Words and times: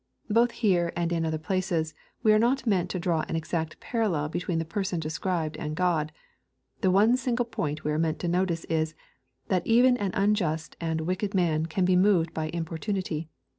Both 0.31 0.49
here, 0.65 0.91
and 0.95 1.13
in 1.13 1.27
other 1.27 1.37
places, 1.37 1.93
we 2.23 2.33
are 2.33 2.39
not 2.39 2.65
meant 2.65 2.89
to 2.89 2.97
draw 2.99 3.23
an 3.29 3.35
exact 3.35 3.79
parallel 3.79 4.29
between 4.29 4.57
the 4.57 4.65
person 4.65 4.99
described 4.99 5.55
and 5.57 5.75
God. 5.75 6.11
The 6.79 6.89
one 6.89 7.15
single 7.17 7.45
point 7.45 7.83
we 7.83 7.91
are 7.91 7.99
meant 7.99 8.17
to 8.21 8.27
notice 8.27 8.63
is, 8.63 8.95
that 9.49 9.67
even 9.67 9.97
an 9.97 10.09
unjust 10.15 10.75
and 10.81 11.01
wicked 11.01 11.35
man 11.35 11.67
can 11.67 11.85
be 11.85 11.95
moved 11.95 12.33
by 12.33 12.49
importunity. 12.49 13.29